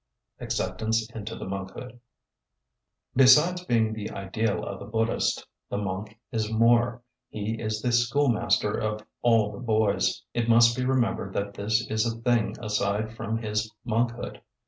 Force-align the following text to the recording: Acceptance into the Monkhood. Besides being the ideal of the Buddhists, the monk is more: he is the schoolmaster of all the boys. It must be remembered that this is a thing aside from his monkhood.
Acceptance 0.39 1.07
into 1.11 1.35
the 1.35 1.45
Monkhood. 1.47 1.99
Besides 3.15 3.63
being 3.65 3.93
the 3.93 4.09
ideal 4.09 4.65
of 4.65 4.79
the 4.79 4.87
Buddhists, 4.87 5.45
the 5.69 5.77
monk 5.77 6.17
is 6.31 6.51
more: 6.51 7.03
he 7.29 7.61
is 7.61 7.83
the 7.83 7.91
schoolmaster 7.91 8.71
of 8.79 9.05
all 9.21 9.51
the 9.51 9.59
boys. 9.59 10.23
It 10.33 10.49
must 10.49 10.75
be 10.75 10.85
remembered 10.85 11.33
that 11.35 11.53
this 11.53 11.85
is 11.87 12.11
a 12.11 12.17
thing 12.19 12.55
aside 12.63 13.15
from 13.15 13.43
his 13.43 13.71
monkhood. 13.85 14.41